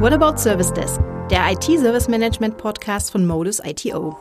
What 0.00 0.14
About 0.14 0.38
Service 0.38 0.72
Desk, 0.72 0.98
der 1.30 1.52
IT-Service 1.52 2.08
Management 2.08 2.56
Podcast 2.56 3.12
von 3.12 3.26
Modus 3.26 3.60
ITO. 3.62 4.16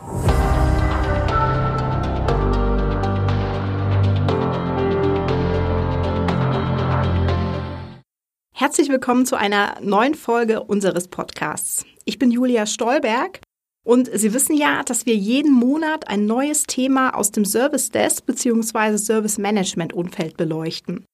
Herzlich 8.51 8.89
willkommen 8.89 9.25
zu 9.25 9.37
einer 9.37 9.77
neuen 9.79 10.15
Folge 10.15 10.61
unseres 10.63 11.07
Podcasts. 11.07 11.85
Ich 12.03 12.19
bin 12.19 12.29
Julia 12.29 12.65
Stolberg 12.65 13.39
und 13.85 14.09
Sie 14.13 14.33
wissen 14.33 14.57
ja, 14.57 14.83
dass 14.83 15.05
wir 15.05 15.15
jeden 15.15 15.53
Monat 15.53 16.09
ein 16.09 16.25
neues 16.25 16.63
Thema 16.63 17.15
aus 17.15 17.31
dem 17.31 17.45
Service 17.45 17.89
Desk 17.89 18.25
bzw. 18.25 18.97
Service 18.97 19.37
Management 19.37 19.93
Umfeld 19.93 20.35
beleuchten. 20.35 21.05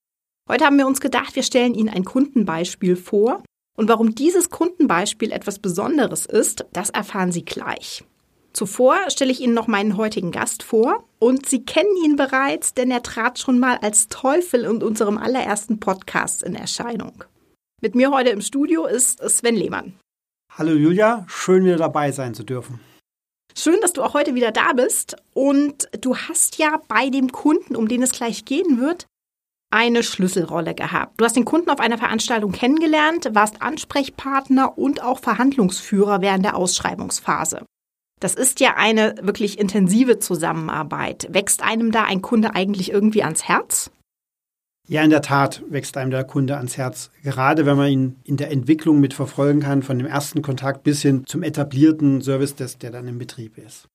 Heute 0.50 0.66
haben 0.66 0.79
wir 0.79 0.88
uns 0.88 1.02
gedacht, 1.02 1.36
wir 1.36 1.43
stellen 1.43 1.75
Ihnen 1.75 1.89
ein 1.89 2.03
Kundenbeispiel 2.03 2.95
vor. 2.95 3.43
Und 3.75 3.89
warum 3.89 4.15
dieses 4.15 4.49
Kundenbeispiel 4.49 5.31
etwas 5.31 5.59
Besonderes 5.59 6.25
ist, 6.25 6.66
das 6.71 6.89
erfahren 6.89 7.31
Sie 7.31 7.43
gleich. 7.43 8.03
Zuvor 8.53 8.95
stelle 9.09 9.31
ich 9.31 9.41
Ihnen 9.41 9.53
noch 9.53 9.67
meinen 9.67 9.97
heutigen 9.97 10.31
Gast 10.31 10.63
vor 10.63 11.03
und 11.20 11.45
Sie 11.45 11.66
kennen 11.66 11.95
ihn 12.05 12.16
bereits, 12.16 12.73
denn 12.73 12.89
er 12.89 13.03
trat 13.03 13.38
schon 13.38 13.59
mal 13.59 13.77
als 13.81 14.07
Teufel 14.07 14.63
in 14.63 14.81
unserem 14.81 15.17
allerersten 15.17 15.81
Podcast 15.81 16.41
in 16.41 16.55
Erscheinung. 16.55 17.25
Mit 17.81 17.95
mir 17.95 18.11
heute 18.11 18.30
im 18.30 18.39
Studio 18.39 18.85
ist 18.85 19.19
Sven 19.30 19.55
Lehmann. 19.55 19.94
Hallo 20.53 20.71
Julia, 20.71 21.25
schön 21.27 21.66
wieder 21.66 21.75
dabei 21.75 22.13
sein 22.13 22.33
zu 22.33 22.44
dürfen. 22.44 22.80
Schön, 23.57 23.80
dass 23.81 23.91
du 23.91 24.03
auch 24.03 24.13
heute 24.13 24.35
wieder 24.35 24.52
da 24.52 24.71
bist. 24.73 25.17
Und 25.33 25.89
du 25.99 26.16
hast 26.16 26.57
ja 26.57 26.81
bei 26.88 27.09
dem 27.09 27.33
Kunden, 27.33 27.75
um 27.75 27.89
den 27.89 28.03
es 28.03 28.11
gleich 28.11 28.45
gehen 28.45 28.80
wird, 28.80 29.05
eine 29.71 30.03
Schlüsselrolle 30.03 30.73
gehabt. 30.73 31.19
Du 31.19 31.25
hast 31.25 31.35
den 31.35 31.45
Kunden 31.45 31.69
auf 31.69 31.79
einer 31.79 31.97
Veranstaltung 31.97 32.51
kennengelernt, 32.51 33.29
warst 33.33 33.61
Ansprechpartner 33.61 34.77
und 34.77 35.03
auch 35.03 35.19
Verhandlungsführer 35.19 36.22
während 36.22 36.45
der 36.45 36.55
Ausschreibungsphase. 36.55 37.66
Das 38.19 38.35
ist 38.35 38.59
ja 38.61 38.75
eine 38.77 39.16
wirklich 39.22 39.59
intensive 39.59 40.19
Zusammenarbeit. 40.19 41.27
Wächst 41.31 41.61
einem 41.61 41.91
da 41.91 42.03
ein 42.03 42.22
Kunde 42.22 42.55
eigentlich 42.55 42.91
irgendwie 42.91 43.23
ans 43.23 43.44
Herz? 43.44 43.91
Ja, 44.88 45.02
in 45.02 45.09
der 45.09 45.23
Tat 45.23 45.63
wächst 45.67 45.97
einem 45.97 46.11
der 46.11 46.23
Kunde 46.23 46.57
ans 46.57 46.77
Herz. 46.77 47.09
Gerade 47.23 47.66
wenn 47.66 47.75
man 47.75 47.89
ihn 47.89 48.16
in 48.23 48.38
der 48.38 48.52
Entwicklung 48.52 49.00
mit 49.00 49.13
verfolgen 49.13 49.61
kann, 49.61 49.81
von 49.81 49.97
dem 49.97 50.07
ersten 50.07 50.44
Kontakt 50.44 50.83
bis 50.83 51.02
hin 51.02 51.23
zum 51.25 51.44
etablierten 51.44 52.22
Service 52.22 52.55
der 52.55 52.91
dann 52.91 53.07
im 53.07 53.17
Betrieb 53.17 53.57
ist. 53.57 53.88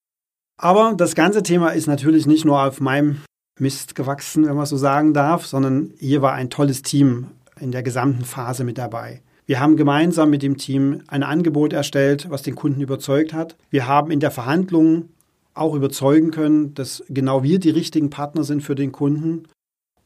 Aber 0.58 0.94
das 0.94 1.14
ganze 1.14 1.42
Thema 1.42 1.70
ist 1.70 1.86
natürlich 1.86 2.26
nicht 2.26 2.44
nur 2.44 2.62
auf 2.62 2.80
meinem 2.80 3.22
Mist 3.60 3.94
gewachsen, 3.94 4.46
wenn 4.46 4.56
man 4.56 4.66
so 4.66 4.76
sagen 4.76 5.14
darf, 5.14 5.46
sondern 5.46 5.92
hier 5.98 6.22
war 6.22 6.32
ein 6.32 6.50
tolles 6.50 6.82
Team 6.82 7.28
in 7.60 7.72
der 7.72 7.82
gesamten 7.82 8.24
Phase 8.24 8.64
mit 8.64 8.78
dabei. 8.78 9.22
Wir 9.46 9.60
haben 9.60 9.76
gemeinsam 9.76 10.30
mit 10.30 10.42
dem 10.42 10.56
Team 10.56 11.02
ein 11.08 11.22
Angebot 11.22 11.72
erstellt, 11.72 12.30
was 12.30 12.42
den 12.42 12.54
Kunden 12.54 12.80
überzeugt 12.80 13.32
hat. 13.32 13.56
Wir 13.68 13.86
haben 13.86 14.10
in 14.10 14.20
der 14.20 14.30
Verhandlung 14.30 15.08
auch 15.54 15.74
überzeugen 15.74 16.30
können, 16.30 16.74
dass 16.74 17.02
genau 17.08 17.42
wir 17.42 17.58
die 17.58 17.70
richtigen 17.70 18.10
Partner 18.10 18.44
sind 18.44 18.62
für 18.62 18.74
den 18.74 18.92
Kunden 18.92 19.44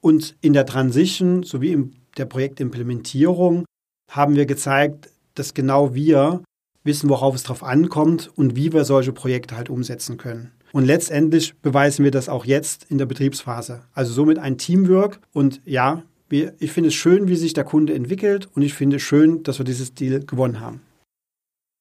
und 0.00 0.36
in 0.40 0.52
der 0.52 0.66
Transition 0.66 1.42
sowie 1.42 1.72
in 1.72 1.96
der 2.16 2.26
Projektimplementierung 2.26 3.64
haben 4.10 4.34
wir 4.34 4.46
gezeigt, 4.46 5.10
dass 5.34 5.54
genau 5.54 5.94
wir 5.94 6.42
wissen, 6.82 7.08
worauf 7.08 7.34
es 7.34 7.42
drauf 7.42 7.62
ankommt 7.62 8.30
und 8.36 8.56
wie 8.56 8.72
wir 8.72 8.84
solche 8.84 9.12
Projekte 9.12 9.56
halt 9.56 9.70
umsetzen 9.70 10.16
können. 10.16 10.52
Und 10.74 10.86
letztendlich 10.86 11.54
beweisen 11.58 12.02
wir 12.02 12.10
das 12.10 12.28
auch 12.28 12.44
jetzt 12.44 12.86
in 12.90 12.98
der 12.98 13.06
Betriebsphase. 13.06 13.84
Also 13.92 14.12
somit 14.12 14.40
ein 14.40 14.58
Teamwork. 14.58 15.20
Und 15.32 15.60
ja, 15.64 16.02
ich 16.28 16.72
finde 16.72 16.88
es 16.88 16.94
schön, 16.94 17.28
wie 17.28 17.36
sich 17.36 17.52
der 17.52 17.62
Kunde 17.62 17.94
entwickelt 17.94 18.48
und 18.56 18.62
ich 18.62 18.74
finde 18.74 18.96
es 18.96 19.02
schön, 19.02 19.44
dass 19.44 19.58
wir 19.58 19.64
dieses 19.64 19.94
Deal 19.94 20.24
gewonnen 20.26 20.58
haben. 20.58 20.80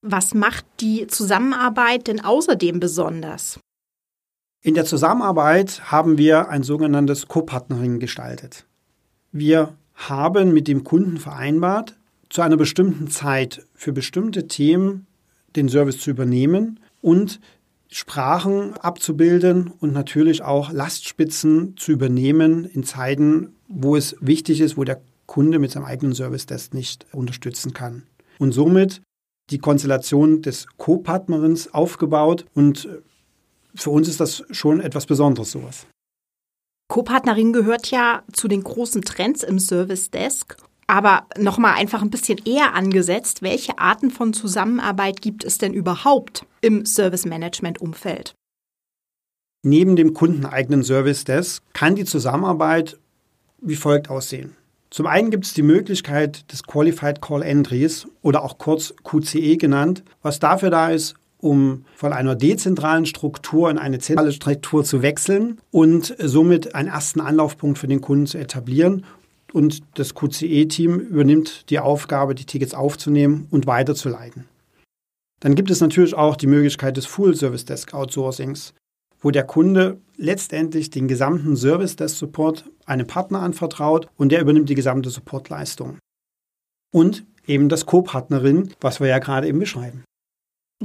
Was 0.04 0.36
macht 0.36 0.66
die 0.80 1.08
Zusammenarbeit 1.08 2.06
denn 2.06 2.20
außerdem 2.20 2.80
besonders? 2.80 3.59
In 4.62 4.76
der 4.76 4.86
Zusammenarbeit 4.86 5.92
haben 5.92 6.20
wir 6.20 6.50
ein 6.50 6.62
sogenanntes 6.62 7.28
Co-Partnering 7.28 8.00
gestaltet. 8.00 8.68
Wir 9.32 9.76
haben 9.96 10.53
mit 10.53 10.68
dem 10.68 10.84
Kunden 10.84 11.18
vereinbart, 11.18 11.98
zu 12.30 12.44
einer 12.44 12.58
bestimmten 12.58 13.08
Zeit 13.08 13.66
für 13.74 13.92
bestimmte 13.92 14.48
Themen 14.48 15.08
den 15.56 15.68
Service 15.68 15.98
zu 15.98 16.12
übernehmen 16.12 16.80
und 17.02 17.40
Sprachen 17.94 18.74
abzubilden 18.78 19.72
und 19.80 19.94
natürlich 19.94 20.42
auch 20.42 20.72
Lastspitzen 20.72 21.78
zu 21.78 21.92
übernehmen 21.92 22.66
in 22.66 22.84
Zeiten, 22.84 23.56
wo 23.68 23.96
es 23.96 24.16
wichtig 24.20 24.62
ist, 24.62 24.78
wo 24.78 24.84
der 24.84 25.02
Kunde 25.28 25.59
mit 25.59 25.72
seinem 25.72 25.86
eigenen 25.86 26.16
Service-Test 26.16 26.74
nicht 26.74 27.06
unterstützen 27.14 27.74
kann. 27.74 28.03
Und 28.40 28.52
somit 28.52 29.02
die 29.52 29.59
Konstellation 29.59 30.42
des 30.42 30.66
Co-Partnerins 30.78 31.74
aufgebaut 31.74 32.46
und 32.56 32.90
für 33.76 33.92
uns 33.92 34.08
ist 34.08 34.20
das 34.20 34.44
schon 34.50 34.80
etwas 34.80 35.06
Besonderes, 35.06 35.52
sowas. 35.52 35.86
Co-Partnerin 36.88 37.53
gehört 37.53 37.92
ja 37.92 38.24
zu 38.32 38.48
den 38.48 38.64
großen 38.64 39.03
Trends 39.03 39.44
im 39.44 39.59
Service 39.59 40.09
Desk. 40.09 40.58
Aber 40.88 41.28
nochmal 41.38 41.76
einfach 41.76 42.02
ein 42.02 42.10
bisschen 42.10 42.40
eher 42.46 42.74
angesetzt, 42.74 43.42
welche 43.42 43.80
Arten 43.80 44.12
von 44.12 44.34
Zusammenarbeit 44.34 45.22
gibt 45.22 45.44
es 45.44 45.58
denn 45.58 45.74
überhaupt 45.74 46.46
im 46.62 46.86
Service 46.86 47.26
Management 47.26 47.82
Umfeld? 47.82 48.36
Neben 49.66 49.96
dem 49.96 50.14
kundeneigenen 50.14 50.84
Service 50.84 51.24
Desk 51.24 51.64
kann 51.74 51.96
die 51.96 52.06
Zusammenarbeit 52.06 52.98
wie 53.62 53.76
folgt 53.76 54.10
aussehen. 54.10 54.56
Zum 54.90 55.08
einen 55.08 55.32
gibt 55.32 55.46
es 55.46 55.54
die 55.54 55.64
Möglichkeit 55.64 56.52
des 56.52 56.64
Qualified 56.64 57.22
Call 57.22 57.42
Entries 57.42 58.08
oder 58.22 58.44
auch 58.44 58.58
kurz 58.58 58.94
QCE 59.04 59.58
genannt, 59.58 60.04
was 60.22 60.38
dafür 60.40 60.70
da 60.70 60.90
ist, 60.90 61.16
um 61.40 61.86
von 61.96 62.14
einer 62.14 62.36
dezentralen 62.36 63.06
Struktur 63.06 63.72
in 63.72 63.78
eine 63.78 64.00
zentrale 64.00 64.32
Struktur 64.32 64.84
zu 64.84 65.02
wechseln 65.02 65.60
und 65.72 66.16
somit 66.20 66.76
einen 66.76 66.90
ersten 66.90 67.22
Anlaufpunkt 67.22 67.80
für 67.80 67.88
den 67.88 68.02
Kunden 68.02 68.28
zu 68.28 68.38
etablieren. 68.38 69.04
Und 69.53 69.81
das 70.00 70.16
QCE-Team 70.16 71.00
übernimmt 71.00 71.69
die 71.69 71.80
Aufgabe, 71.80 72.34
die 72.34 72.46
Tickets 72.46 72.74
aufzunehmen 72.74 73.47
und 73.52 73.68
weiterzuleiten. 73.68 74.46
Dann 75.40 75.53
gibt 75.53 75.69
es 75.69 75.80
natürlich 75.80 76.16
auch 76.16 76.36
die 76.36 76.47
Möglichkeit 76.47 76.97
des 76.97 77.06
Full 77.06 77.36
Service 77.36 77.64
Desk 77.64 77.94
Outsourcings, 77.94 78.74
wo 79.19 79.30
der 79.30 79.44
Kunde 79.44 80.00
letztendlich 80.18 80.90
den 80.90 81.08
gesamten 81.08 81.56
Service 81.56 81.96
Desk 81.96 82.18
Support 82.18 82.66
einem 82.86 83.06
Partner 83.06 83.41
anvertraut 83.41 84.08
und 84.18 84.31
der 84.31 84.41
übernimmt 84.41 84.69
die 84.69 84.75
gesamte 84.75 85.12
Supportleistung. 85.12 86.00
Und 86.91 87.24
eben 87.46 87.70
das 87.70 87.85
Co-Partnerin, 87.85 88.74
was 88.81 89.00
wir 89.00 89.08
ja 89.08 89.20
gerade 89.20 89.47
eben 89.47 89.59
beschreiben. 89.59 90.03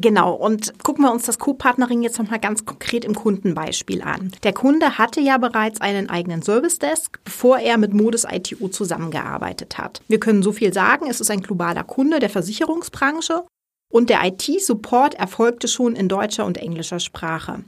Genau, 0.00 0.32
und 0.32 0.78
gucken 0.84 1.04
wir 1.04 1.10
uns 1.10 1.26
das 1.26 1.40
Co-Partnering 1.40 2.02
jetzt 2.02 2.20
nochmal 2.20 2.38
ganz 2.38 2.64
konkret 2.64 3.04
im 3.04 3.16
Kundenbeispiel 3.16 4.02
an. 4.02 4.30
Der 4.44 4.52
Kunde 4.52 4.96
hatte 4.96 5.20
ja 5.20 5.38
bereits 5.38 5.80
einen 5.80 6.08
eigenen 6.08 6.40
Service 6.40 6.78
Desk, 6.78 7.18
bevor 7.24 7.58
er 7.58 7.78
mit 7.78 7.92
Modus 7.92 8.24
ITO 8.24 8.68
zusammengearbeitet 8.68 9.76
hat. 9.76 10.00
Wir 10.06 10.20
können 10.20 10.44
so 10.44 10.52
viel 10.52 10.72
sagen, 10.72 11.08
es 11.10 11.20
ist 11.20 11.32
ein 11.32 11.42
globaler 11.42 11.82
Kunde 11.82 12.20
der 12.20 12.30
Versicherungsbranche 12.30 13.44
und 13.92 14.08
der 14.08 14.24
IT-Support 14.24 15.14
erfolgte 15.14 15.66
schon 15.66 15.96
in 15.96 16.08
deutscher 16.08 16.46
und 16.46 16.58
englischer 16.58 17.00
Sprache. 17.00 17.64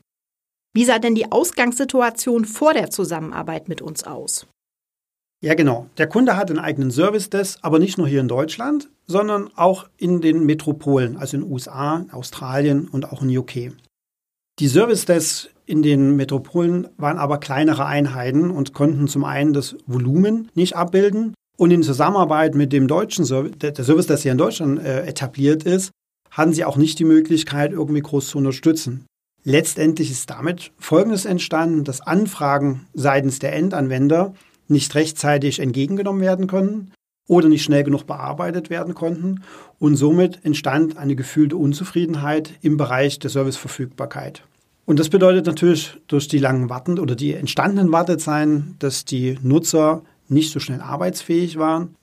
Wie 0.72 0.84
sah 0.84 1.00
denn 1.00 1.16
die 1.16 1.32
Ausgangssituation 1.32 2.44
vor 2.44 2.74
der 2.74 2.90
Zusammenarbeit 2.90 3.68
mit 3.68 3.82
uns 3.82 4.04
aus? 4.04 4.46
Ja, 5.42 5.54
genau. 5.54 5.88
Der 5.96 6.06
Kunde 6.06 6.36
hat 6.36 6.50
einen 6.50 6.58
eigenen 6.58 6.90
Service 6.90 7.30
Desk, 7.30 7.58
aber 7.62 7.78
nicht 7.78 7.96
nur 7.96 8.06
hier 8.06 8.20
in 8.20 8.28
Deutschland, 8.28 8.90
sondern 9.06 9.48
auch 9.56 9.88
in 9.96 10.20
den 10.20 10.44
Metropolen, 10.44 11.16
also 11.16 11.36
in 11.36 11.44
den 11.44 11.52
USA, 11.52 12.04
Australien 12.12 12.88
und 12.88 13.10
auch 13.10 13.22
in 13.22 13.36
UK. 13.36 13.72
Die 14.58 14.68
Service 14.68 15.06
Desks 15.06 15.48
in 15.64 15.82
den 15.82 16.16
Metropolen 16.16 16.88
waren 16.98 17.16
aber 17.16 17.38
kleinere 17.38 17.86
Einheiten 17.86 18.50
und 18.50 18.74
konnten 18.74 19.08
zum 19.08 19.24
einen 19.24 19.54
das 19.54 19.76
Volumen 19.86 20.50
nicht 20.54 20.76
abbilden 20.76 21.32
und 21.56 21.70
in 21.70 21.82
Zusammenarbeit 21.82 22.54
mit 22.54 22.72
dem 22.72 22.86
deutschen 22.86 23.24
Service, 23.24 23.52
der 23.58 23.74
Service, 23.74 24.06
der 24.06 24.18
hier 24.18 24.32
in 24.32 24.38
Deutschland 24.38 24.80
äh, 24.80 25.06
etabliert 25.06 25.62
ist, 25.62 25.90
hatten 26.30 26.52
sie 26.52 26.64
auch 26.64 26.76
nicht 26.76 26.98
die 26.98 27.04
Möglichkeit, 27.04 27.72
irgendwie 27.72 28.02
groß 28.02 28.28
zu 28.28 28.38
unterstützen. 28.38 29.06
Letztendlich 29.42 30.10
ist 30.10 30.28
damit 30.28 30.72
Folgendes 30.78 31.24
entstanden, 31.24 31.84
dass 31.84 32.02
Anfragen 32.02 32.86
seitens 32.92 33.38
der 33.38 33.54
Endanwender 33.54 34.34
nicht 34.70 34.94
rechtzeitig 34.94 35.60
entgegengenommen 35.60 36.22
werden 36.22 36.46
können 36.46 36.92
oder 37.28 37.48
nicht 37.48 37.62
schnell 37.62 37.84
genug 37.84 38.06
bearbeitet 38.06 38.70
werden 38.70 38.94
konnten. 38.94 39.42
Und 39.78 39.96
somit 39.96 40.44
entstand 40.44 40.96
eine 40.96 41.14
gefühlte 41.14 41.56
Unzufriedenheit 41.56 42.54
im 42.62 42.76
Bereich 42.76 43.18
der 43.18 43.30
Serviceverfügbarkeit. 43.30 44.42
Und 44.84 44.98
das 44.98 45.08
bedeutet 45.08 45.46
natürlich 45.46 45.96
durch 46.08 46.26
die 46.26 46.38
langen 46.38 46.68
Warten 46.68 46.98
oder 46.98 47.14
die 47.14 47.34
entstandenen 47.34 47.92
Wartezeiten, 47.92 48.74
dass 48.80 49.04
die 49.04 49.38
Nutzer 49.42 50.02
nicht 50.28 50.52
so 50.52 50.58
schnell 50.58 50.80
arbeitsfähig 50.80 51.58
waren. 51.58 51.94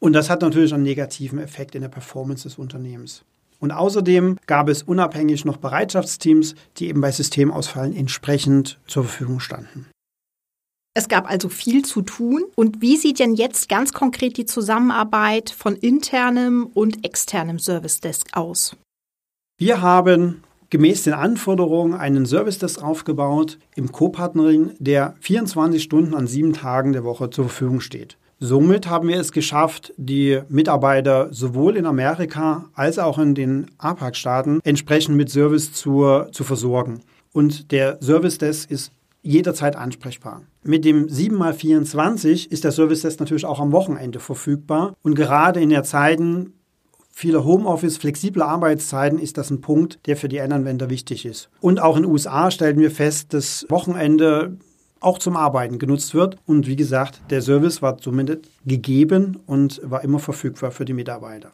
Und 0.00 0.14
das 0.14 0.30
hat 0.30 0.42
natürlich 0.42 0.72
einen 0.72 0.82
negativen 0.82 1.38
Effekt 1.38 1.74
in 1.74 1.82
der 1.82 1.88
Performance 1.88 2.44
des 2.44 2.56
Unternehmens. 2.56 3.24
Und 3.60 3.70
außerdem 3.70 4.38
gab 4.46 4.68
es 4.68 4.82
unabhängig 4.82 5.44
noch 5.44 5.58
Bereitschaftsteams, 5.58 6.54
die 6.76 6.88
eben 6.88 7.00
bei 7.00 7.10
Systemausfallen 7.10 7.94
entsprechend 7.94 8.78
zur 8.86 9.04
Verfügung 9.04 9.40
standen. 9.40 9.86
Es 10.96 11.08
gab 11.08 11.28
also 11.28 11.48
viel 11.48 11.84
zu 11.84 12.02
tun. 12.02 12.44
Und 12.54 12.80
wie 12.80 12.96
sieht 12.96 13.18
denn 13.18 13.34
jetzt 13.34 13.68
ganz 13.68 13.92
konkret 13.92 14.36
die 14.36 14.46
Zusammenarbeit 14.46 15.50
von 15.50 15.74
internem 15.74 16.66
und 16.72 17.04
externem 17.04 17.58
Service 17.58 18.00
Desk 18.00 18.28
aus? 18.32 18.76
Wir 19.58 19.82
haben 19.82 20.44
gemäß 20.70 21.02
den 21.02 21.12
Anforderungen 21.12 21.94
einen 21.94 22.26
Service 22.26 22.58
Desk 22.58 22.82
aufgebaut 22.82 23.58
im 23.74 23.90
Co-Partnering, 23.90 24.72
der 24.78 25.16
24 25.20 25.82
Stunden 25.82 26.14
an 26.14 26.28
sieben 26.28 26.52
Tagen 26.52 26.92
der 26.92 27.04
Woche 27.04 27.28
zur 27.30 27.46
Verfügung 27.46 27.80
steht. 27.80 28.16
Somit 28.38 28.88
haben 28.88 29.08
wir 29.08 29.18
es 29.18 29.32
geschafft, 29.32 29.94
die 29.96 30.40
Mitarbeiter 30.48 31.32
sowohl 31.32 31.76
in 31.76 31.86
Amerika 31.86 32.68
als 32.74 32.98
auch 32.98 33.18
in 33.18 33.34
den 33.34 33.70
APAC-Staaten 33.78 34.60
entsprechend 34.64 35.16
mit 35.16 35.30
Service 35.30 35.72
zu, 35.72 36.24
zu 36.30 36.44
versorgen. 36.44 37.00
Und 37.32 37.72
der 37.72 37.98
Service 38.02 38.38
Desk 38.38 38.70
ist 38.70 38.92
jederzeit 39.24 39.74
ansprechbar. 39.74 40.42
Mit 40.62 40.84
dem 40.84 41.06
7x24 41.06 42.50
ist 42.50 42.62
der 42.62 42.72
Service 42.72 43.02
Desk 43.02 43.18
natürlich 43.18 43.46
auch 43.46 43.58
am 43.58 43.72
Wochenende 43.72 44.20
verfügbar. 44.20 44.94
Und 45.02 45.14
gerade 45.14 45.60
in 45.60 45.70
der 45.70 45.82
Zeiten 45.82 46.52
vieler 47.10 47.44
Homeoffice, 47.44 47.96
flexible 47.96 48.42
Arbeitszeiten 48.42 49.18
ist 49.18 49.38
das 49.38 49.50
ein 49.50 49.60
Punkt, 49.60 50.06
der 50.06 50.16
für 50.16 50.28
die 50.28 50.36
Endanwender 50.36 50.90
wichtig 50.90 51.24
ist. 51.24 51.48
Und 51.60 51.80
auch 51.80 51.96
in 51.96 52.02
den 52.02 52.12
USA 52.12 52.50
stellen 52.50 52.78
wir 52.78 52.90
fest, 52.90 53.32
dass 53.32 53.66
Wochenende 53.68 54.58
auch 55.00 55.18
zum 55.18 55.36
Arbeiten 55.36 55.78
genutzt 55.78 56.14
wird. 56.14 56.36
Und 56.46 56.66
wie 56.66 56.76
gesagt, 56.76 57.22
der 57.30 57.42
Service 57.42 57.82
war 57.82 57.96
somit 58.00 58.48
gegeben 58.64 59.38
und 59.46 59.80
war 59.84 60.02
immer 60.04 60.18
verfügbar 60.18 60.70
für 60.70 60.84
die 60.84 60.94
Mitarbeiter. 60.94 61.50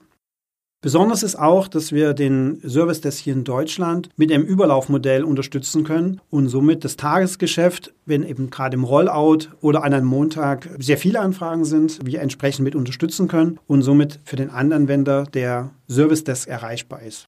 Besonders 0.83 1.23
ist 1.23 1.39
auch, 1.39 1.69
dass 1.69 1.93
wir 1.93 2.15
den 2.15 2.63
Service 2.67 3.03
Desk 3.03 3.23
hier 3.23 3.35
in 3.35 3.45
Deutschland 3.45 4.09
mit 4.17 4.33
einem 4.33 4.45
Überlaufmodell 4.45 5.25
unterstützen 5.25 5.85
können 5.85 6.23
und 6.31 6.49
somit 6.49 6.85
das 6.85 6.97
Tagesgeschäft, 6.97 7.93
wenn 8.07 8.23
eben 8.23 8.49
gerade 8.49 8.77
im 8.77 8.85
Rollout 8.85 9.49
oder 9.61 9.85
an 9.85 9.93
einem 9.93 10.07
Montag 10.07 10.71
sehr 10.79 10.97
viele 10.97 11.21
Anfragen 11.21 11.67
sind, 11.67 11.99
wir 12.07 12.23
entsprechend 12.23 12.65
mit 12.65 12.75
unterstützen 12.75 13.29
können 13.29 13.59
und 13.67 13.83
somit 13.83 14.21
für 14.25 14.37
den 14.37 14.49
Anwender 14.49 15.25
der 15.25 15.71
Service 15.87 16.25
Desk 16.25 16.49
erreichbar 16.49 17.03
ist. 17.03 17.27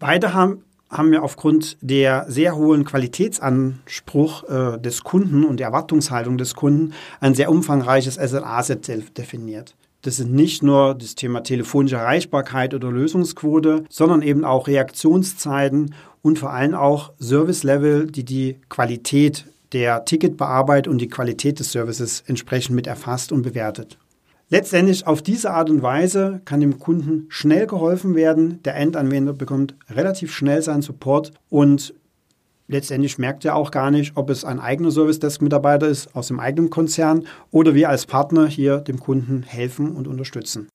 Beide 0.00 0.34
haben 0.34 0.64
haben 0.90 1.10
wir 1.10 1.24
aufgrund 1.24 1.76
der 1.80 2.26
sehr 2.28 2.54
hohen 2.54 2.84
Qualitätsanspruch 2.84 4.44
äh, 4.48 4.78
des 4.78 5.02
Kunden 5.02 5.44
und 5.44 5.58
der 5.58 5.68
Erwartungshaltung 5.68 6.38
des 6.38 6.54
Kunden 6.54 6.92
ein 7.20 7.34
sehr 7.34 7.50
umfangreiches 7.50 8.14
SLA-Set 8.14 9.18
definiert. 9.18 9.74
Das 10.04 10.16
sind 10.16 10.34
nicht 10.34 10.62
nur 10.62 10.94
das 10.94 11.14
Thema 11.14 11.42
telefonische 11.42 11.96
Erreichbarkeit 11.96 12.74
oder 12.74 12.90
Lösungsquote, 12.90 13.84
sondern 13.88 14.20
eben 14.20 14.44
auch 14.44 14.68
Reaktionszeiten 14.68 15.94
und 16.20 16.38
vor 16.38 16.52
allem 16.52 16.74
auch 16.74 17.12
Service-Level, 17.18 18.08
die 18.08 18.24
die 18.24 18.58
Qualität 18.68 19.46
der 19.72 20.04
Ticketbearbeitung 20.04 20.92
und 20.92 21.00
die 21.00 21.08
Qualität 21.08 21.58
des 21.58 21.72
Services 21.72 22.22
entsprechend 22.26 22.76
mit 22.76 22.86
erfasst 22.86 23.32
und 23.32 23.40
bewertet. 23.40 23.96
Letztendlich 24.50 25.06
auf 25.06 25.22
diese 25.22 25.52
Art 25.52 25.70
und 25.70 25.80
Weise 25.80 26.42
kann 26.44 26.60
dem 26.60 26.78
Kunden 26.78 27.24
schnell 27.30 27.66
geholfen 27.66 28.14
werden. 28.14 28.62
Der 28.62 28.76
Endanwender 28.76 29.32
bekommt 29.32 29.74
relativ 29.88 30.34
schnell 30.34 30.60
seinen 30.60 30.82
Support 30.82 31.32
und 31.48 31.94
letztendlich 32.68 33.18
merkt 33.18 33.44
er 33.44 33.56
auch 33.56 33.70
gar 33.70 33.90
nicht, 33.90 34.16
ob 34.16 34.30
es 34.30 34.44
ein 34.44 34.60
eigener 34.60 34.90
Service 34.90 35.18
Desk 35.18 35.40
Mitarbeiter 35.42 35.88
ist 35.88 36.14
aus 36.14 36.28
dem 36.28 36.40
eigenen 36.40 36.70
Konzern 36.70 37.26
oder 37.50 37.74
wir 37.74 37.88
als 37.88 38.06
Partner 38.06 38.46
hier 38.46 38.78
dem 38.78 39.00
Kunden 39.00 39.42
helfen 39.42 39.94
und 39.94 40.08
unterstützen. 40.08 40.68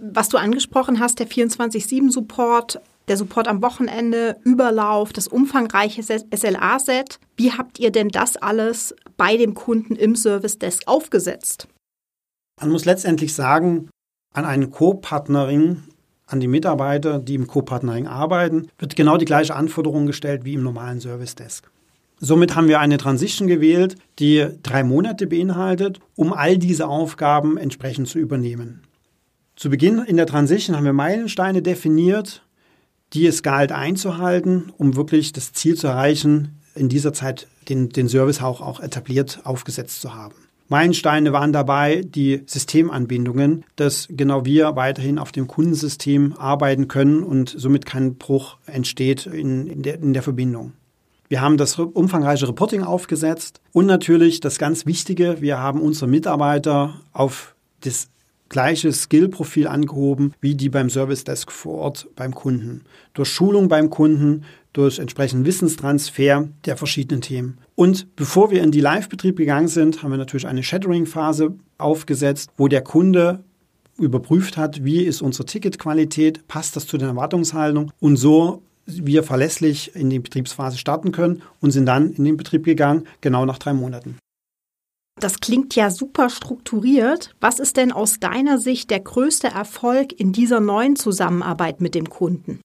Was 0.00 0.28
du 0.28 0.36
angesprochen 0.38 0.98
hast, 1.00 1.20
der 1.20 1.28
24-7-Support, 1.28 2.80
der 3.08 3.16
Support 3.16 3.46
am 3.46 3.62
Wochenende, 3.62 4.36
Überlauf, 4.42 5.12
das 5.12 5.28
umfangreiche 5.28 6.02
SLA-Set. 6.02 7.18
Wie 7.36 7.52
habt 7.52 7.78
ihr 7.78 7.90
denn 7.90 8.08
das 8.08 8.36
alles 8.36 8.94
bei 9.16 9.36
dem 9.36 9.54
Kunden 9.54 9.96
im 9.96 10.16
Service 10.16 10.58
Desk 10.58 10.82
aufgesetzt? 10.86 11.68
Man 12.60 12.70
muss 12.70 12.84
letztendlich 12.84 13.34
sagen, 13.34 13.90
an 14.34 14.44
einen 14.44 14.70
Co-Partnering 14.70 15.82
an 16.26 16.40
die 16.40 16.48
Mitarbeiter, 16.48 17.18
die 17.18 17.34
im 17.34 17.46
Co-Partnering 17.46 18.06
arbeiten, 18.06 18.68
wird 18.78 18.96
genau 18.96 19.16
die 19.16 19.24
gleiche 19.24 19.54
Anforderung 19.54 20.06
gestellt 20.06 20.44
wie 20.44 20.54
im 20.54 20.62
normalen 20.62 21.00
Service 21.00 21.34
Desk. 21.34 21.70
Somit 22.18 22.54
haben 22.54 22.68
wir 22.68 22.78
eine 22.78 22.98
Transition 22.98 23.48
gewählt, 23.48 23.96
die 24.20 24.46
drei 24.62 24.84
Monate 24.84 25.26
beinhaltet, 25.26 25.98
um 26.14 26.32
all 26.32 26.56
diese 26.56 26.86
Aufgaben 26.86 27.56
entsprechend 27.56 28.08
zu 28.08 28.18
übernehmen. 28.18 28.82
Zu 29.56 29.70
Beginn 29.70 29.98
in 29.98 30.16
der 30.16 30.26
Transition 30.26 30.76
haben 30.76 30.84
wir 30.84 30.92
Meilensteine 30.92 31.62
definiert, 31.62 32.42
die 33.12 33.26
es 33.26 33.42
galt 33.42 33.72
einzuhalten, 33.72 34.72
um 34.78 34.96
wirklich 34.96 35.32
das 35.32 35.52
Ziel 35.52 35.76
zu 35.76 35.88
erreichen, 35.88 36.60
in 36.74 36.88
dieser 36.88 37.12
Zeit 37.12 37.48
den, 37.68 37.90
den 37.90 38.08
Service 38.08 38.40
auch, 38.40 38.60
auch 38.60 38.80
etabliert 38.80 39.40
aufgesetzt 39.44 40.00
zu 40.00 40.14
haben. 40.14 40.34
Meilensteine 40.72 41.34
waren 41.34 41.52
dabei 41.52 42.00
die 42.02 42.44
Systemanbindungen, 42.46 43.66
dass 43.76 44.08
genau 44.08 44.46
wir 44.46 44.74
weiterhin 44.74 45.18
auf 45.18 45.30
dem 45.30 45.46
Kundensystem 45.46 46.32
arbeiten 46.38 46.88
können 46.88 47.22
und 47.22 47.54
somit 47.54 47.84
kein 47.84 48.16
Bruch 48.16 48.56
entsteht 48.64 49.26
in, 49.26 49.66
in, 49.66 49.82
der, 49.82 50.00
in 50.00 50.14
der 50.14 50.22
Verbindung. 50.22 50.72
Wir 51.28 51.42
haben 51.42 51.58
das 51.58 51.78
umfangreiche 51.78 52.48
Reporting 52.48 52.82
aufgesetzt 52.82 53.60
und 53.72 53.84
natürlich 53.84 54.40
das 54.40 54.58
ganz 54.58 54.86
Wichtige, 54.86 55.42
wir 55.42 55.58
haben 55.58 55.78
unsere 55.80 56.08
Mitarbeiter 56.08 56.94
auf 57.12 57.54
das 57.80 58.08
gleiche 58.52 58.92
Skillprofil 58.92 59.66
angehoben 59.66 60.34
wie 60.40 60.54
die 60.54 60.68
beim 60.68 60.90
Service 60.90 61.24
Desk 61.24 61.50
vor 61.50 61.78
Ort 61.78 62.08
beim 62.14 62.32
Kunden. 62.32 62.82
Durch 63.14 63.28
Schulung 63.28 63.66
beim 63.66 63.90
Kunden, 63.90 64.44
durch 64.72 65.00
entsprechenden 65.00 65.44
Wissenstransfer 65.44 66.48
der 66.64 66.76
verschiedenen 66.76 67.20
Themen. 67.20 67.58
Und 67.74 68.14
bevor 68.14 68.52
wir 68.52 68.62
in 68.62 68.70
die 68.70 68.80
Live-Betrieb 68.80 69.36
gegangen 69.36 69.68
sind, 69.68 70.02
haben 70.02 70.12
wir 70.12 70.18
natürlich 70.18 70.46
eine 70.46 70.62
Shadowing-Phase 70.62 71.54
aufgesetzt, 71.78 72.50
wo 72.56 72.68
der 72.68 72.82
Kunde 72.82 73.42
überprüft 73.98 74.56
hat, 74.56 74.84
wie 74.84 75.02
ist 75.02 75.22
unsere 75.22 75.46
Ticketqualität, 75.46 76.46
passt 76.46 76.76
das 76.76 76.86
zu 76.86 76.96
den 76.96 77.08
Erwartungshaltungen 77.08 77.90
und 78.00 78.16
so 78.16 78.62
wir 78.86 79.22
verlässlich 79.22 79.94
in 79.94 80.10
die 80.10 80.18
Betriebsphase 80.18 80.76
starten 80.76 81.12
können 81.12 81.42
und 81.60 81.70
sind 81.70 81.86
dann 81.86 82.12
in 82.12 82.24
den 82.24 82.36
Betrieb 82.36 82.64
gegangen, 82.64 83.06
genau 83.20 83.46
nach 83.46 83.58
drei 83.58 83.72
Monaten. 83.72 84.18
Das 85.20 85.40
klingt 85.40 85.74
ja 85.76 85.90
super 85.90 86.30
strukturiert. 86.30 87.34
Was 87.40 87.58
ist 87.58 87.76
denn 87.76 87.92
aus 87.92 88.18
deiner 88.18 88.58
Sicht 88.58 88.90
der 88.90 89.00
größte 89.00 89.48
Erfolg 89.48 90.12
in 90.18 90.32
dieser 90.32 90.60
neuen 90.60 90.96
Zusammenarbeit 90.96 91.80
mit 91.80 91.94
dem 91.94 92.08
Kunden? 92.08 92.60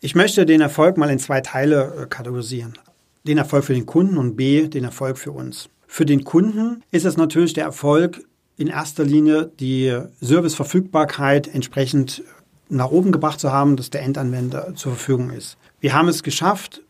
Ich 0.00 0.14
möchte 0.14 0.46
den 0.46 0.60
Erfolg 0.60 0.96
mal 0.96 1.10
in 1.10 1.18
zwei 1.18 1.40
Teile 1.40 2.02
äh, 2.02 2.06
kategorisieren. 2.06 2.78
Den 3.24 3.38
Erfolg 3.38 3.64
für 3.64 3.74
den 3.74 3.86
Kunden 3.86 4.18
und 4.18 4.36
B, 4.36 4.66
den 4.66 4.84
Erfolg 4.84 5.16
für 5.18 5.30
uns. 5.30 5.68
Für 5.86 6.06
den 6.06 6.24
Kunden 6.24 6.82
ist 6.90 7.04
es 7.04 7.16
natürlich 7.16 7.52
der 7.52 7.64
Erfolg 7.64 8.24
in 8.56 8.68
erster 8.68 9.04
Linie 9.04 9.52
die 9.60 9.96
Serviceverfügbarkeit 10.20 11.48
entsprechend 11.48 12.24
nach 12.68 12.90
oben 12.90 13.12
gebracht 13.12 13.38
zu 13.38 13.52
haben, 13.52 13.76
dass 13.76 13.90
der 13.90 14.02
Endanwender 14.02 14.74
zur 14.74 14.92
Verfügung 14.92 15.30
ist. 15.30 15.56
Wir 15.80 15.92
haben 15.92 16.08
es 16.08 16.22
geschafft, 16.22 16.82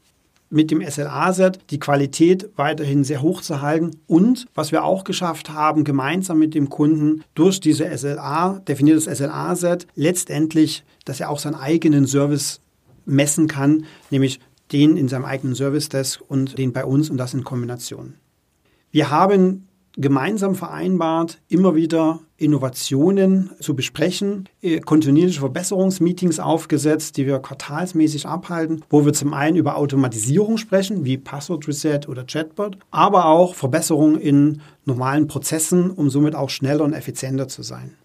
mit 0.52 0.70
dem 0.70 0.82
SLA-Set 0.82 1.58
die 1.70 1.80
Qualität 1.80 2.50
weiterhin 2.56 3.04
sehr 3.04 3.22
hoch 3.22 3.40
zu 3.40 3.62
halten 3.62 3.92
und 4.06 4.46
was 4.54 4.70
wir 4.70 4.84
auch 4.84 5.02
geschafft 5.02 5.50
haben, 5.50 5.82
gemeinsam 5.82 6.38
mit 6.38 6.54
dem 6.54 6.68
Kunden 6.68 7.24
durch 7.34 7.58
diese 7.58 7.90
SLA, 7.96 8.60
definiertes 8.68 9.04
SLA-Set, 9.04 9.86
letztendlich, 9.94 10.84
dass 11.06 11.20
er 11.20 11.30
auch 11.30 11.38
seinen 11.38 11.54
eigenen 11.54 12.06
Service 12.06 12.60
messen 13.06 13.48
kann, 13.48 13.86
nämlich 14.10 14.40
den 14.72 14.98
in 14.98 15.08
seinem 15.08 15.24
eigenen 15.24 15.54
Service 15.54 15.88
Desk 15.88 16.20
und 16.28 16.58
den 16.58 16.74
bei 16.74 16.84
uns 16.84 17.08
und 17.08 17.16
das 17.16 17.32
in 17.32 17.44
Kombination. 17.44 18.14
Wir 18.90 19.10
haben 19.10 19.66
gemeinsam 19.96 20.54
vereinbart, 20.54 21.40
immer 21.48 21.74
wieder 21.74 22.20
Innovationen 22.36 23.50
zu 23.60 23.74
besprechen, 23.76 24.48
äh, 24.62 24.80
kontinuierliche 24.80 25.40
Verbesserungsmeetings 25.40 26.40
aufgesetzt, 26.40 27.16
die 27.16 27.26
wir 27.26 27.38
quartalsmäßig 27.38 28.26
abhalten, 28.26 28.82
wo 28.90 29.04
wir 29.04 29.12
zum 29.12 29.34
einen 29.34 29.56
über 29.56 29.76
Automatisierung 29.76 30.56
sprechen, 30.56 31.04
wie 31.04 31.18
Password 31.18 31.68
Reset 31.68 32.00
oder 32.08 32.24
Chatbot, 32.24 32.78
aber 32.90 33.26
auch 33.26 33.54
Verbesserungen 33.54 34.18
in 34.18 34.60
normalen 34.84 35.26
Prozessen, 35.26 35.90
um 35.90 36.10
somit 36.10 36.34
auch 36.34 36.50
schneller 36.50 36.84
und 36.84 36.94
effizienter 36.94 37.48
zu 37.48 37.62
sein. 37.62 37.96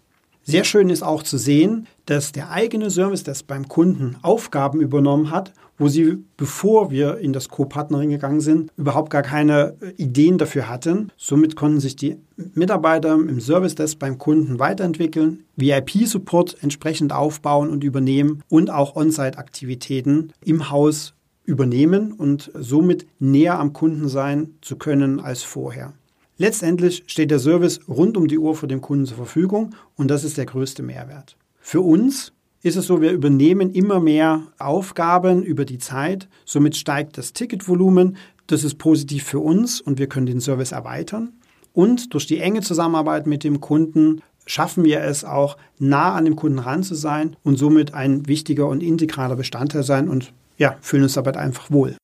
Sehr 0.42 0.64
schön 0.64 0.88
ist 0.88 1.02
auch 1.02 1.22
zu 1.22 1.36
sehen, 1.36 1.86
dass 2.06 2.32
der 2.32 2.50
eigene 2.50 2.90
Service 2.90 3.22
Desk 3.22 3.46
beim 3.46 3.68
Kunden 3.68 4.16
Aufgaben 4.22 4.80
übernommen 4.80 5.30
hat, 5.30 5.52
wo 5.78 5.88
sie, 5.88 6.18
bevor 6.36 6.90
wir 6.90 7.18
in 7.18 7.32
das 7.32 7.48
Co-Partnering 7.48 8.10
gegangen 8.10 8.40
sind, 8.40 8.70
überhaupt 8.76 9.10
gar 9.10 9.22
keine 9.22 9.76
äh, 9.80 9.90
Ideen 9.96 10.38
dafür 10.38 10.68
hatten. 10.68 11.10
Somit 11.16 11.56
konnten 11.56 11.80
sich 11.80 11.96
die 11.96 12.16
Mitarbeiter 12.36 13.14
im 13.14 13.40
Service 13.40 13.74
Desk 13.74 13.98
beim 13.98 14.18
Kunden 14.18 14.58
weiterentwickeln, 14.58 15.44
VIP-Support 15.56 16.58
entsprechend 16.60 17.12
aufbauen 17.12 17.70
und 17.70 17.84
übernehmen 17.84 18.42
und 18.48 18.70
auch 18.70 18.96
On-Site-Aktivitäten 18.96 20.32
im 20.44 20.70
Haus 20.70 21.14
übernehmen 21.44 22.12
und 22.12 22.50
somit 22.54 23.06
näher 23.18 23.58
am 23.58 23.72
Kunden 23.72 24.08
sein 24.08 24.54
zu 24.60 24.76
können 24.76 25.18
als 25.18 25.42
vorher. 25.42 25.94
Letztendlich 26.36 27.02
steht 27.06 27.30
der 27.30 27.40
Service 27.40 27.80
rund 27.88 28.16
um 28.16 28.28
die 28.28 28.38
Uhr 28.38 28.54
für 28.54 28.68
den 28.68 28.80
Kunden 28.80 29.06
zur 29.06 29.16
Verfügung 29.16 29.74
und 29.96 30.08
das 30.08 30.24
ist 30.24 30.36
der 30.36 30.46
größte 30.46 30.82
Mehrwert. 30.82 31.36
Für 31.58 31.80
uns 31.80 32.32
ist 32.62 32.76
es 32.76 32.86
so, 32.86 33.00
wir 33.00 33.12
übernehmen 33.12 33.70
immer 33.70 34.00
mehr 34.00 34.42
Aufgaben 34.58 35.42
über 35.42 35.64
die 35.64 35.78
Zeit, 35.78 36.28
somit 36.44 36.76
steigt 36.76 37.18
das 37.18 37.32
Ticketvolumen, 37.32 38.16
Das 38.46 38.64
ist 38.64 38.78
positiv 38.78 39.24
für 39.24 39.40
uns 39.40 39.78
und 39.80 39.98
wir 39.98 40.08
können 40.08 40.24
den 40.24 40.40
Service 40.40 40.72
erweitern. 40.72 41.34
Und 41.74 42.14
durch 42.14 42.26
die 42.26 42.40
enge 42.40 42.62
Zusammenarbeit 42.62 43.26
mit 43.26 43.44
dem 43.44 43.60
Kunden 43.60 44.22
schaffen 44.46 44.84
wir 44.84 45.02
es 45.02 45.22
auch, 45.24 45.58
nah 45.78 46.14
an 46.14 46.24
dem 46.24 46.34
Kunden 46.34 46.58
ran 46.58 46.82
zu 46.82 46.94
sein 46.94 47.36
und 47.42 47.56
somit 47.56 47.92
ein 47.92 48.26
wichtiger 48.26 48.66
und 48.66 48.82
integraler 48.82 49.36
Bestandteil 49.36 49.82
sein 49.82 50.08
und 50.08 50.32
ja, 50.56 50.76
fühlen 50.80 51.02
uns 51.02 51.12
dabei 51.12 51.36
einfach 51.36 51.70
wohl. 51.70 51.96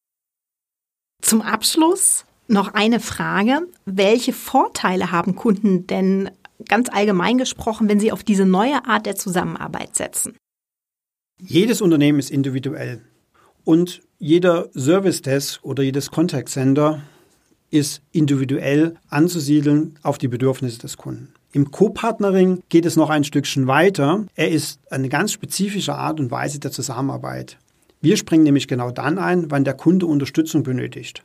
Zum 1.23 1.40
Abschluss 1.40 2.26
noch 2.46 2.75
eine 2.75 3.00
Frage. 3.00 3.66
Welche 3.87 4.34
Vorteile 4.34 5.11
haben 5.11 5.34
Kunden 5.34 5.87
denn 5.87 6.30
ganz 6.68 6.88
allgemein 6.90 7.38
gesprochen, 7.38 7.88
wenn 7.88 8.00
sie 8.00 8.12
auf 8.12 8.23
diese 8.23 8.44
neue 8.44 8.84
Art 8.87 9.06
der 9.06 9.16
Zusammenarbeit 9.16 9.96
setzen? 9.96 10.37
Jedes 11.41 11.81
Unternehmen 11.81 12.21
ist 12.21 12.31
individuell 12.31 13.03
und 13.64 14.03
jeder 14.19 14.69
Service 14.73 15.21
Desk 15.21 15.62
oder 15.64 15.83
jedes 15.83 16.11
Contact 16.11 16.49
Center 16.49 17.03
ist 17.71 18.03
individuell 18.12 18.95
anzusiedeln 19.09 19.99
auf 20.03 20.17
die 20.19 20.29
Bedürfnisse 20.29 20.79
des 20.79 20.97
Kunden. 20.97 21.35
Im 21.53 21.71
Co-Partnering 21.73 22.62
geht 22.69 22.87
es 22.87 22.97
noch 22.97 23.11
ein 23.11 23.25
Stückchen 23.25 23.67
weiter. 23.67 24.26
Er 24.37 24.50
ist 24.50 24.81
eine 24.91 25.09
ganz 25.09 25.33
spezifische 25.33 25.95
Art 25.95 26.21
und 26.21 26.31
Weise 26.31 26.61
der 26.61 26.71
Zusammenarbeit. 26.71 27.59
Wir 28.00 28.17
springen 28.17 28.45
nämlich 28.45 28.69
genau 28.69 28.91
dann 28.91 29.19
ein, 29.19 29.50
wann 29.50 29.64
der 29.64 29.75
Kunde 29.75 30.07
Unterstützung 30.07 30.62
benötigt. 30.62 31.23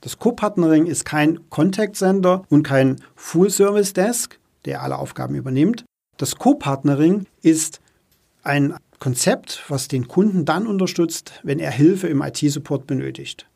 Das 0.00 0.18
Co-Partnering 0.18 0.86
ist 0.86 1.04
kein 1.04 1.50
Contact 1.50 1.96
Center 1.96 2.44
und 2.48 2.62
kein 2.62 2.96
Full 3.16 3.50
Service 3.50 3.92
Desk, 3.92 4.38
der 4.64 4.82
alle 4.82 4.98
Aufgaben 4.98 5.34
übernimmt. 5.34 5.84
Das 6.18 6.36
Co-Partnering 6.36 7.26
ist 7.42 7.80
ein 8.42 8.74
Konzept, 9.00 9.64
was 9.68 9.88
den 9.88 10.06
Kunden 10.08 10.44
dann 10.44 10.66
unterstützt, 10.66 11.40
wenn 11.42 11.58
er 11.58 11.70
Hilfe 11.70 12.06
im 12.06 12.22
IT-Support 12.22 12.86
benötigt. 12.86 13.46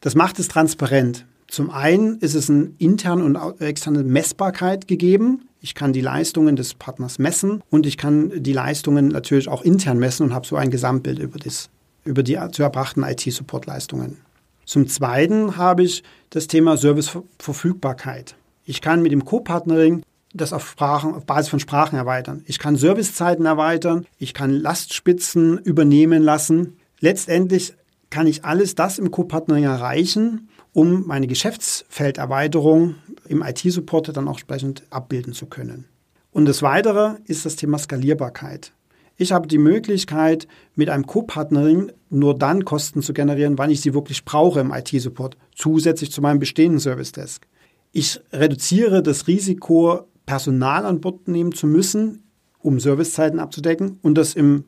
Das 0.00 0.14
macht 0.14 0.38
es 0.38 0.48
transparent. 0.48 1.26
Zum 1.46 1.70
einen 1.70 2.18
ist 2.18 2.34
es 2.34 2.50
eine 2.50 2.72
interne 2.78 3.24
und 3.24 3.60
externe 3.60 4.02
Messbarkeit 4.02 4.88
gegeben. 4.88 5.48
Ich 5.60 5.74
kann 5.74 5.92
die 5.92 6.00
Leistungen 6.00 6.56
des 6.56 6.74
Partners 6.74 7.18
messen 7.18 7.62
und 7.70 7.86
ich 7.86 7.98
kann 7.98 8.42
die 8.42 8.52
Leistungen 8.52 9.08
natürlich 9.08 9.48
auch 9.48 9.62
intern 9.62 9.98
messen 9.98 10.24
und 10.24 10.34
habe 10.34 10.46
so 10.46 10.56
ein 10.56 10.70
Gesamtbild 10.70 11.18
über, 11.18 11.38
das, 11.38 11.70
über 12.04 12.22
die 12.22 12.38
zu 12.52 12.62
erbrachten 12.62 13.02
IT-Support-Leistungen. 13.02 14.18
Zum 14.64 14.88
Zweiten 14.88 15.56
habe 15.56 15.82
ich 15.82 16.02
das 16.30 16.46
Thema 16.46 16.76
Serviceverfügbarkeit. 16.76 18.36
Ich 18.64 18.80
kann 18.80 19.02
mit 19.02 19.12
dem 19.12 19.24
Co-Partnering 19.24 20.02
das 20.32 20.52
auf, 20.52 20.68
Sprachen, 20.68 21.14
auf 21.14 21.26
Basis 21.26 21.48
von 21.48 21.60
Sprachen 21.60 21.96
erweitern. 21.96 22.42
Ich 22.46 22.58
kann 22.58 22.76
Servicezeiten 22.76 23.46
erweitern, 23.46 24.06
ich 24.18 24.34
kann 24.34 24.50
Lastspitzen 24.50 25.58
übernehmen 25.58 26.22
lassen. 26.22 26.76
Letztendlich 27.00 27.74
kann 28.10 28.26
ich 28.26 28.44
alles 28.44 28.74
das 28.74 28.98
im 28.98 29.10
Co-Partnering 29.10 29.64
erreichen, 29.64 30.48
um 30.72 31.06
meine 31.06 31.26
Geschäftsfelderweiterung 31.26 32.96
im 33.28 33.42
IT-Support 33.42 34.16
dann 34.16 34.28
auch 34.28 34.32
entsprechend 34.32 34.84
abbilden 34.90 35.32
zu 35.32 35.46
können. 35.46 35.86
Und 36.32 36.46
das 36.46 36.62
Weitere 36.62 37.16
ist 37.24 37.44
das 37.44 37.56
Thema 37.56 37.78
Skalierbarkeit. 37.78 38.72
Ich 39.16 39.32
habe 39.32 39.48
die 39.48 39.58
Möglichkeit, 39.58 40.48
mit 40.74 40.88
einem 40.88 41.06
Co-Partnering 41.06 41.92
nur 42.08 42.38
dann 42.38 42.64
Kosten 42.64 43.02
zu 43.02 43.12
generieren, 43.12 43.58
wann 43.58 43.70
ich 43.70 43.80
sie 43.80 43.94
wirklich 43.94 44.24
brauche 44.24 44.60
im 44.60 44.72
IT-Support, 44.72 45.36
zusätzlich 45.54 46.10
zu 46.10 46.22
meinem 46.22 46.38
bestehenden 46.38 46.80
Service 46.80 47.12
Desk. 47.12 47.46
Ich 47.92 48.20
reduziere 48.32 49.02
das 49.02 49.26
Risiko, 49.26 50.06
Personal 50.30 50.86
an 50.86 51.00
Bord 51.00 51.26
nehmen 51.26 51.50
zu 51.50 51.66
müssen, 51.66 52.22
um 52.60 52.78
Servicezeiten 52.78 53.40
abzudecken 53.40 53.98
und 54.00 54.14
das 54.14 54.34
im 54.34 54.62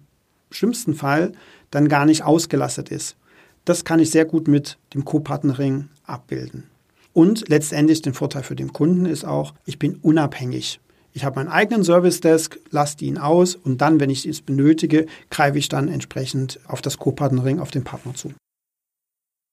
schlimmsten 0.50 0.92
Fall 0.92 1.31
dann 1.71 1.87
gar 1.87 2.04
nicht 2.04 2.25
ausgelastet 2.25 2.88
ist. 2.88 3.14
Das 3.64 3.85
kann 3.85 4.00
ich 4.00 4.11
sehr 4.11 4.25
gut 4.25 4.49
mit 4.49 4.76
dem 4.92 5.04
Co-Partnering 5.04 5.88
abbilden. 6.04 6.64
Und 7.12 7.49
letztendlich 7.49 8.02
den 8.02 8.12
Vorteil 8.12 8.42
für 8.42 8.57
den 8.57 8.73
Kunden 8.73 9.07
ist 9.07 9.25
auch, 9.25 9.54
ich 9.64 9.78
bin 9.78 10.00
unabhängig. 10.02 10.81
Ich 11.12 11.25
habe 11.25 11.37
meinen 11.37 11.52
eigenen 11.52 11.85
Service 11.85 12.21
Desk, 12.21 12.59
lasse 12.71 13.04
ihn 13.04 13.16
aus 13.16 13.54
und 13.54 13.81
dann, 13.81 14.00
wenn 14.00 14.11
ich 14.11 14.26
es 14.26 14.40
benötige, 14.40 15.07
greife 15.31 15.59
ich 15.59 15.69
dann 15.69 15.87
entsprechend 15.87 16.59
auf 16.66 16.83
das 16.83 16.99
Co-Partnering, 16.99 17.61
auf 17.61 17.71
den 17.71 17.85
Partner 17.85 18.14
zu. 18.14 18.33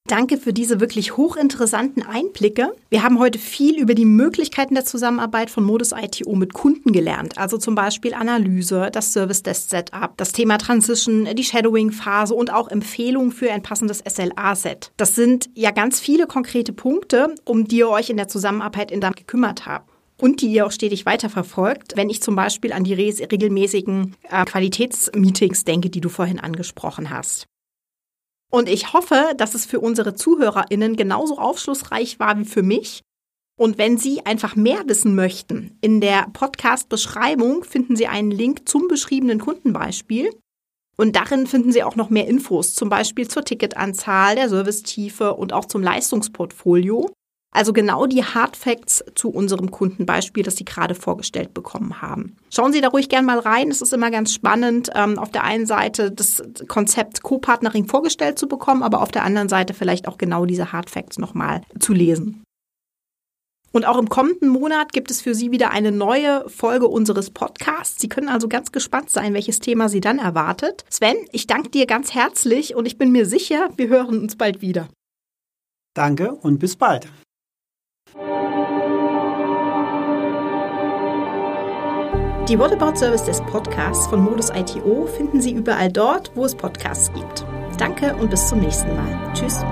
Danke 0.10 0.38
für 0.38 0.54
diese 0.54 0.80
wirklich 0.80 1.18
hochinteressanten 1.18 2.01
Einblicke. 2.01 2.74
Wir 2.89 3.04
haben 3.04 3.20
heute 3.20 3.38
viel 3.38 3.80
über 3.80 3.94
die 3.94 4.06
Möglichkeiten 4.06 4.74
der 4.74 4.84
Zusammenarbeit 4.84 5.51
von 5.51 5.63
Modus 5.63 5.92
ITO 5.92 6.34
mit 6.34 6.56
Kunden 6.56 6.92
gelernt. 6.92 7.38
Also 7.38 7.60
zum 7.60 7.75
Beispiel 7.75 8.16
Analyse, 8.16 8.89
das 8.92 9.13
Service 9.13 9.44
Desk 9.44 9.70
Setup, 9.70 10.18
das 10.18 10.32
Thema 10.32 10.58
Transition, 10.58 11.28
die 11.36 11.44
Shadowing 11.44 11.92
Phase 11.92 12.34
und 12.34 12.51
auch 12.51 12.70
Empfehlungen 12.70 13.32
für 13.32 13.51
ein 13.51 13.62
passendes 13.62 14.00
SLA 14.00 14.56
Set. 14.56 14.92
Das 14.98 15.13
sind 15.13 15.51
ja 15.54 15.70
ganz 15.70 16.00
viele 16.00 16.25
konkrete 16.25 16.74
Punkte, 16.74 17.36
um 17.46 17.68
die 17.68 17.78
ihr 17.78 17.89
euch 17.89 18.10
in 18.10 18.18
der 18.18 18.28
Zusammenarbeit 18.28 18.89
in 18.89 19.01
DAM 19.01 19.13
gekümmert 19.13 19.68
habt 19.68 19.92
und 20.18 20.42
die 20.42 20.48
ihr 20.48 20.66
auch 20.66 20.72
stetig 20.72 21.06
weiterverfolgt, 21.06 21.96
wenn 21.96 22.10
ich 22.10 22.24
zum 22.24 22.36
Beispiel 22.36 22.74
an 22.74 22.84
die 22.84 22.96
regelmäßigen 22.96 24.16
äh, 24.24 24.44
Qualitätsmeetings 24.46 25.66
denke, 25.66 25.92
die 25.92 26.01
du 26.01 26.10
vorhin 26.10 26.39
angesprochen 26.39 27.12
hast. 27.12 27.46
Und 28.51 28.68
ich 28.68 28.94
hoffe, 28.94 29.34
dass 29.38 29.53
es 29.53 29.65
für 29.65 29.79
unsere 29.79 30.15
ZuhörerInnen 30.15 30.96
genauso 30.96 31.38
aufschlussreich 31.38 32.20
war 32.20 32.38
wie 32.39 32.46
für 32.46 32.63
mich. 32.63 33.03
Und 33.60 33.77
wenn 33.77 33.98
Sie 33.98 34.25
einfach 34.25 34.56
mehr 34.56 34.84
wissen 34.88 35.15
möchten, 35.15 35.77
in 35.82 36.00
der 36.00 36.27
Podcast-Beschreibung 36.32 37.63
finden 37.63 37.96
Sie 37.96 38.08
einen 38.08 38.32
Link 38.32 38.68
zum 38.70 38.88
beschriebenen 38.88 39.39
Kundenbeispiel. 39.39 40.34
Und 40.96 41.15
darin 41.15 41.46
finden 41.46 41.72
Sie 41.72 41.84
auch 41.84 41.96
noch 41.96 42.10
mehr 42.10 42.27
Infos, 42.27 42.74
zum 42.74 42.89
Beispiel 42.89 43.27
zur 43.27 43.44
Ticketanzahl, 43.44 44.36
der 44.36 44.50
Servicetiefe 44.50 45.34
und 45.34 45.53
auch 45.53 45.65
zum 45.65 45.84
Leistungsportfolio. 45.84 47.10
Also 47.51 47.74
genau 47.74 48.06
die 48.06 48.24
Hard 48.24 48.56
Facts 48.56 49.03
zu 49.15 49.29
unserem 49.29 49.72
Kundenbeispiel, 49.72 50.44
das 50.44 50.56
Sie 50.56 50.65
gerade 50.65 50.94
vorgestellt 50.94 51.53
bekommen 51.53 52.01
haben. 52.01 52.36
Schauen 52.51 52.74
Sie 52.74 52.82
da 52.82 52.89
ruhig 52.89 53.10
gern 53.10 53.25
mal 53.25 53.39
rein. 53.39 53.72
Es 53.72 53.82
ist 53.82 53.91
immer 53.91 54.12
ganz 54.12 54.34
spannend, 54.34 54.89
ähm, 54.94 55.18
auf 55.18 55.32
der 55.32 55.44
einen 55.44 55.65
Seite 55.65 56.12
das 56.12 56.44
Konzept 56.68 57.24
Co-Partnering 57.24 57.88
vorgestellt 57.88 58.38
zu 58.38 58.48
bekommen, 58.48 58.84
aber 58.84 59.01
auf 59.01 59.12
der 59.12 59.24
anderen 59.24 59.50
Seite 59.50 59.74
vielleicht 59.74 60.08
auch 60.08 60.18
genau 60.18 60.46
diese 60.46 60.72
Hard 60.72 60.89
Facts 60.89 61.18
nochmal 61.18 61.62
zu 61.79 61.94
lesen. 61.94 62.44
Und 63.72 63.86
auch 63.86 63.98
im 63.98 64.10
kommenden 64.10 64.50
Monat 64.50 64.94
gibt 64.94 65.12
es 65.12 65.22
für 65.22 65.36
Sie 65.36 65.51
wieder 65.51 65.72
eine 65.72 65.91
neue 65.91 66.48
Folge 66.50 66.88
unseres 66.88 67.29
Podcasts. 67.29 68.01
Sie 68.01 68.10
können 68.10 68.29
also 68.29 68.48
ganz 68.48 68.72
gespannt 68.72 69.10
sein, 69.12 69.34
welches 69.34 69.60
Thema 69.60 69.89
Sie 69.89 70.01
dann 70.01 70.18
erwartet. 70.18 70.86
Sven, 70.89 71.18
ich 71.32 71.46
danke 71.46 71.70
dir 71.70 71.86
ganz 71.86 72.13
herzlich 72.13 72.75
und 72.75 72.86
ich 72.86 72.98
bin 72.98 73.12
mir 73.12 73.25
sicher, 73.25 73.70
wir 73.77 73.89
hören 73.89 74.20
uns 74.20 74.36
bald 74.36 74.62
wieder. 74.62 74.88
Danke 75.94 76.32
und 76.34 76.60
bis 76.60 76.75
bald. 76.75 77.08
Die 82.50 82.58
What 82.58 82.72
About 82.72 82.96
Service 82.96 83.24
des 83.25 83.41
Podcasts 83.41 84.08
von 84.08 84.24
Modus 84.24 84.50
ITO 84.50 85.06
finden 85.06 85.39
Sie 85.39 85.51
überall 85.51 85.91
dort, 85.91 86.32
wo 86.34 86.46
es 86.46 86.56
Podcasts 86.56 87.13
gibt. 87.13 87.46
Danke 87.77 88.15
und 88.15 88.32
bis 88.32 88.48
zum 88.48 88.62
nächsten 88.62 88.96
Mal. 88.96 89.34
Tschüss. 89.36 89.63